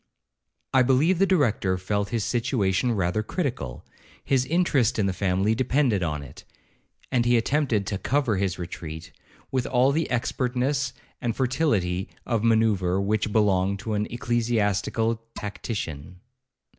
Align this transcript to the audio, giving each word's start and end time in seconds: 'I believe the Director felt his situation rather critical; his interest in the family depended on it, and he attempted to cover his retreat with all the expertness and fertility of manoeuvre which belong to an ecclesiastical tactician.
'I 0.73 0.81
believe 0.81 1.19
the 1.19 1.27
Director 1.27 1.77
felt 1.77 2.09
his 2.09 2.23
situation 2.23 2.93
rather 2.93 3.21
critical; 3.21 3.85
his 4.23 4.47
interest 4.47 4.97
in 4.97 5.05
the 5.05 5.13
family 5.13 5.53
depended 5.53 6.01
on 6.01 6.23
it, 6.23 6.43
and 7.11 7.23
he 7.23 7.37
attempted 7.37 7.85
to 7.85 7.99
cover 7.99 8.37
his 8.37 8.57
retreat 8.57 9.11
with 9.51 9.67
all 9.67 9.91
the 9.91 10.09
expertness 10.09 10.93
and 11.21 11.35
fertility 11.35 12.09
of 12.25 12.43
manoeuvre 12.43 12.99
which 12.99 13.31
belong 13.31 13.77
to 13.77 13.93
an 13.93 14.07
ecclesiastical 14.07 15.21
tactician. 15.35 16.19